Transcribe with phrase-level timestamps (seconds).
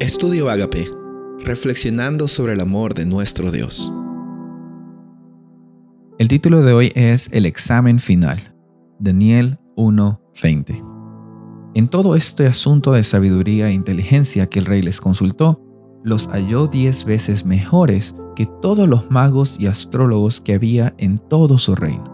[0.00, 0.90] Estudio Agape,
[1.40, 3.92] reflexionando sobre el amor de nuestro Dios.
[6.18, 8.54] El título de hoy es El examen final,
[8.98, 10.82] Daniel 1:20.
[11.74, 15.60] En todo este asunto de sabiduría e inteligencia que el rey les consultó,
[16.02, 21.58] los halló diez veces mejores que todos los magos y astrólogos que había en todo
[21.58, 22.04] su reino.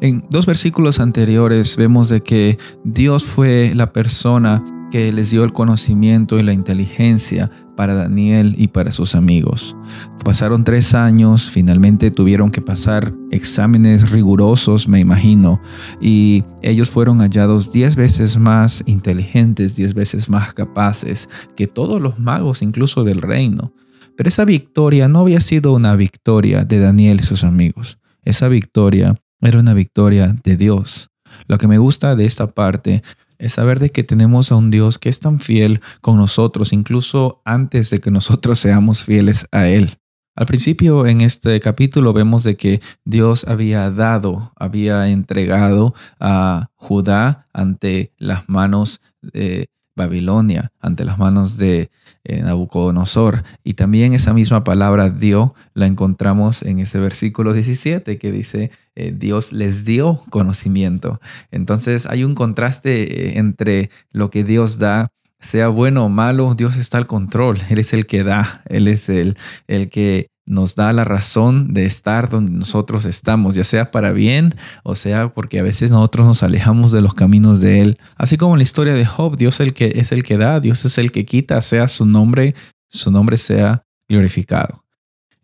[0.00, 5.52] En dos versículos anteriores vemos de que Dios fue la persona que les dio el
[5.52, 9.76] conocimiento y la inteligencia para Daniel y para sus amigos.
[10.24, 15.60] Pasaron tres años, finalmente tuvieron que pasar exámenes rigurosos, me imagino,
[16.00, 22.18] y ellos fueron hallados diez veces más inteligentes, diez veces más capaces que todos los
[22.18, 23.72] magos, incluso del reino.
[24.16, 27.98] Pero esa victoria no había sido una victoria de Daniel y sus amigos.
[28.22, 31.10] Esa victoria era una victoria de Dios.
[31.48, 33.02] Lo que me gusta de esta parte
[33.38, 37.42] es saber de que tenemos a un Dios que es tan fiel con nosotros, incluso
[37.44, 39.98] antes de que nosotros seamos fieles a Él.
[40.36, 47.46] Al principio en este capítulo vemos de que Dios había dado, había entregado a Judá
[47.54, 51.90] ante las manos de Babilonia, ante las manos de
[52.24, 53.42] eh, Nabucodonosor.
[53.64, 59.12] Y también esa misma palabra dio la encontramos en ese versículo 17 que dice, eh,
[59.16, 61.20] Dios les dio conocimiento.
[61.50, 65.08] Entonces hay un contraste eh, entre lo que Dios da
[65.38, 67.58] sea bueno o malo, Dios está al control.
[67.70, 69.36] Él es el que da, Él es el,
[69.66, 74.54] el que nos da la razón de estar donde nosotros estamos, ya sea para bien
[74.84, 77.98] o sea porque a veces nosotros nos alejamos de los caminos de Él.
[78.16, 80.84] Así como en la historia de Job, Dios el que, es el que da, Dios
[80.84, 82.54] es el que quita, sea su nombre,
[82.88, 84.86] su nombre sea glorificado.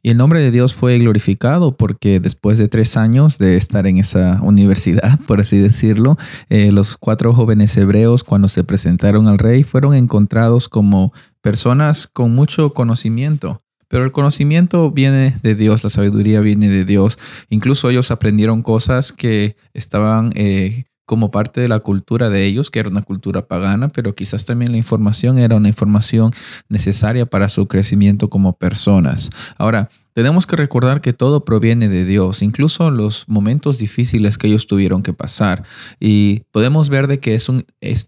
[0.04, 3.98] Y el nombre de Dios fue glorificado porque después de tres años de estar en
[3.98, 6.16] esa universidad, por así decirlo,
[6.48, 12.34] eh, los cuatro jóvenes hebreos cuando se presentaron al rey fueron encontrados como personas con
[12.34, 13.61] mucho conocimiento.
[13.92, 17.18] Pero el conocimiento viene de Dios, la sabiduría viene de Dios.
[17.50, 22.78] Incluso ellos aprendieron cosas que estaban eh, como parte de la cultura de ellos, que
[22.78, 26.32] era una cultura pagana, pero quizás también la información era una información
[26.70, 29.28] necesaria para su crecimiento como personas.
[29.58, 34.66] Ahora, tenemos que recordar que todo proviene de Dios, incluso los momentos difíciles que ellos
[34.66, 35.64] tuvieron que pasar.
[36.00, 37.64] Y podemos ver de que es un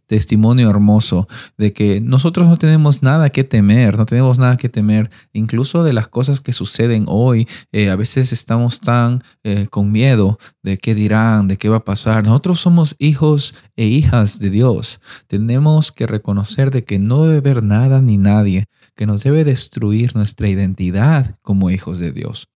[0.07, 5.11] testimonio hermoso, de que nosotros no tenemos nada que temer, no tenemos nada que temer,
[5.33, 7.49] incluso de las cosas que suceden hoy.
[7.73, 11.85] Eh, a veces estamos tan eh, con miedo de qué dirán, de qué va a
[11.85, 12.25] pasar.
[12.25, 15.01] Nosotros somos hijos e hijas de Dios.
[15.27, 20.15] Tenemos que reconocer de que no debe haber nada ni nadie que nos debe destruir
[20.15, 22.49] nuestra identidad como hijos de Dios.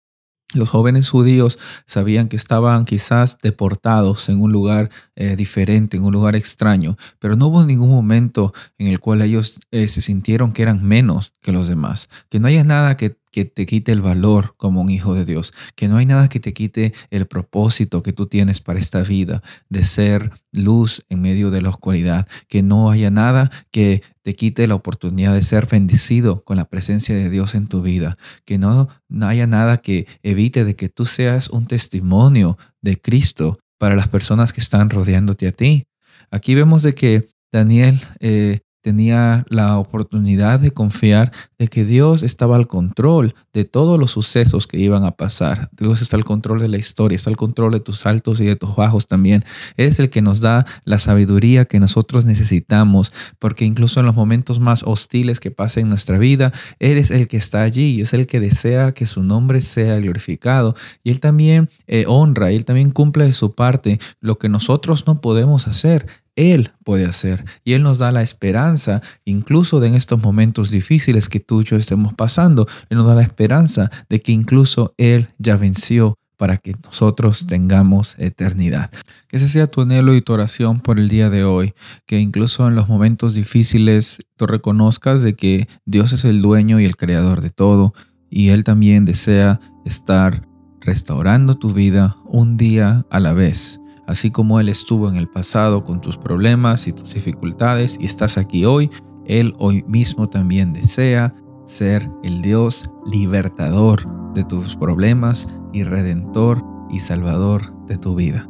[0.54, 6.12] Los jóvenes judíos sabían que estaban quizás deportados en un lugar eh, diferente, en un
[6.12, 10.62] lugar extraño, pero no hubo ningún momento en el cual ellos eh, se sintieron que
[10.62, 14.55] eran menos que los demás, que no haya nada que que te quite el valor
[14.56, 18.12] como un hijo de Dios, que no hay nada que te quite el propósito que
[18.12, 22.91] tú tienes para esta vida de ser luz en medio de la oscuridad, que no
[22.91, 27.55] haya nada que te quite la oportunidad de ser bendecido con la presencia de Dios
[27.55, 28.89] en tu vida, que no,
[29.22, 34.53] haya nada que evite de que tú seas un testimonio de Cristo para las personas
[34.53, 35.87] que están rodeándote a ti.
[36.31, 42.56] Aquí vemos de que Daniel eh, tenía la oportunidad de confiar de que Dios estaba
[42.56, 45.69] al control de todos los sucesos que iban a pasar.
[45.72, 48.56] Dios está al control de la historia, está al control de tus altos y de
[48.56, 49.44] tus bajos también.
[49.77, 54.61] Es el que nos da la sabiduría que nosotros necesitamos, porque incluso en los momentos
[54.61, 58.15] más hostiles que pasen en nuestra vida, Él es el que está allí y es
[58.15, 60.75] el que desea que su nombre sea glorificado.
[61.03, 65.21] Y Él también eh, honra, Él también cumple de su parte lo que nosotros no
[65.21, 66.06] podemos hacer.
[66.38, 67.44] Él puede hacer.
[67.65, 71.65] Y Él nos da la esperanza, incluso de en estos momentos difíciles que tú y
[71.65, 72.69] yo estemos pasando.
[72.88, 78.15] Él nos da la esperanza de que incluso Él ya venció para que nosotros tengamos
[78.19, 78.93] eternidad.
[79.27, 81.75] Que ese sea tu anhelo y tu oración por el día de hoy,
[82.06, 86.84] que incluso en los momentos difíciles tú reconozcas de que Dios es el dueño y
[86.84, 87.95] el creador de todo,
[88.30, 90.47] y Él también desea estar
[90.80, 95.84] restaurando tu vida un día a la vez Así como Él estuvo en el pasado
[95.84, 98.91] con tus problemas y tus dificultades y estás aquí hoy,
[99.27, 101.34] Él hoy mismo también desea
[101.66, 108.49] ser el Dios libertador de tus problemas y redentor y salvador de tu vida.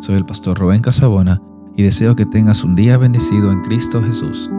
[0.00, 1.40] Soy el pastor Rubén Casabona
[1.76, 4.50] y deseo que tengas un día bendecido en Cristo Jesús.